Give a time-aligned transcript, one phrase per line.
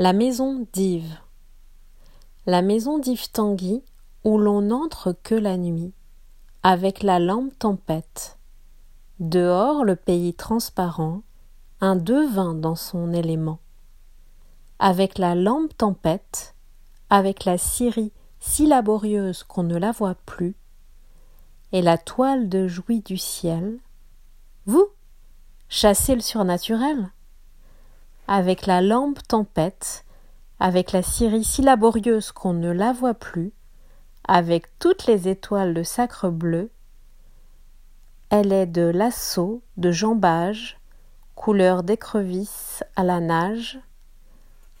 [0.00, 1.18] La maison d'Yves.
[2.46, 3.82] La maison d'Yves Tanguy
[4.22, 5.92] où l'on n'entre que la nuit,
[6.62, 8.38] avec la lampe tempête.
[9.18, 11.22] Dehors le pays transparent,
[11.80, 13.58] un devin dans son élément.
[14.78, 16.54] Avec la lampe tempête,
[17.10, 20.54] avec la scierie si laborieuse qu'on ne la voit plus,
[21.72, 23.80] et la toile de jouy du ciel,
[24.64, 24.86] vous,
[25.68, 27.10] chassez le surnaturel
[28.28, 30.04] avec la lampe tempête,
[30.60, 33.52] avec la scierie si laborieuse qu'on ne la voit plus,
[34.26, 36.70] avec toutes les étoiles de sacre bleu,
[38.28, 40.78] elle est de lasso, de jambage,
[41.34, 43.80] couleur d'écrevisse à la nage,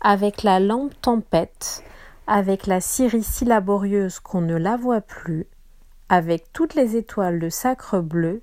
[0.02, 1.82] avec la lampe tempête,
[2.26, 5.46] avec la scierie si laborieuse qu'on ne la voit plus,
[6.10, 8.42] avec toutes les étoiles de sacre bleu,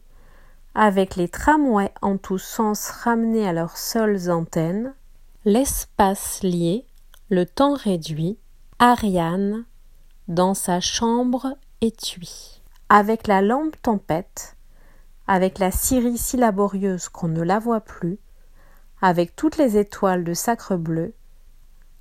[0.76, 4.94] avec les tramways en tous sens ramenés à leurs seules antennes,
[5.46, 6.86] l'espace lié,
[7.30, 8.38] le temps réduit,
[8.78, 9.64] Ariane,
[10.28, 14.58] dans sa chambre étui, avec la lampe tempête,
[15.28, 18.20] avec la scierie si laborieuse qu'on ne la voit plus,
[19.02, 21.14] avec toutes les étoiles de sacre bleu,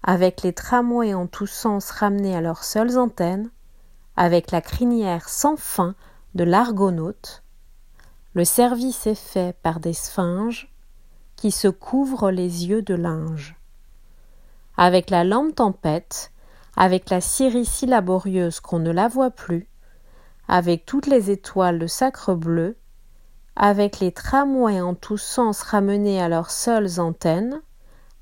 [0.02, 3.50] avec les tramways en tous sens ramenés à leurs seules antennes,
[4.16, 5.94] avec la crinière sans fin
[6.34, 7.43] de l'argonaute,
[8.34, 10.68] le service est fait par des sphinges
[11.36, 13.56] qui se couvrent les yeux de linge.
[14.76, 16.32] Avec la lampe tempête,
[16.76, 19.68] avec la scierie si laborieuse qu'on ne la voit plus,
[20.48, 22.76] avec toutes les étoiles de sacre bleu,
[23.54, 27.62] avec les tramways en tous sens ramenés à leurs seules antennes,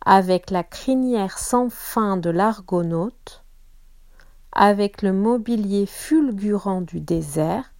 [0.04, 3.44] avec la crinière sans fin de l'argonaute,
[4.52, 7.72] avec le mobilier fulgurant du désert,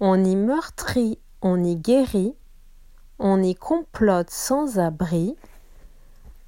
[0.00, 2.34] on y meurtrit, on y guérit,
[3.18, 5.36] on y complote sans abri,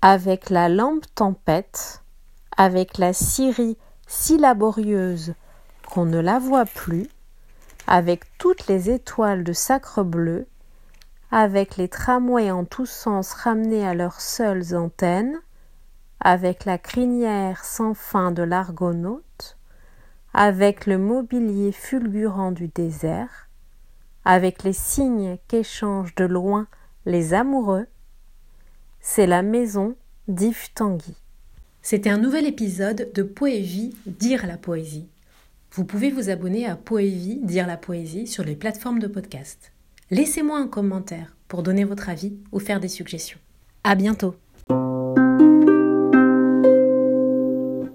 [0.01, 2.03] avec la lampe tempête,
[2.57, 5.35] avec la scierie si laborieuse
[5.87, 7.09] qu'on ne la voit plus,
[7.87, 10.47] avec toutes les étoiles de sacre bleu,
[11.31, 15.41] avec les tramways en tous sens ramenés à leurs seules antennes,
[16.21, 19.59] avec la crinière sans fin de l'argonaute,
[20.35, 23.49] avec le mobilier fulgurant du désert,
[24.25, 26.69] avec les signes qu'échangent de loin
[27.07, 27.87] les amoureux,
[29.01, 29.97] c'est la maison
[30.29, 31.17] d'Yves Tanguy.
[31.83, 35.09] C'était un nouvel épisode de Poévie Dire la poésie.
[35.73, 39.73] Vous pouvez vous abonner à Poévie Dire la poésie sur les plateformes de podcast.
[40.11, 43.39] Laissez-moi un commentaire pour donner votre avis ou faire des suggestions.
[43.83, 44.42] À bientôt!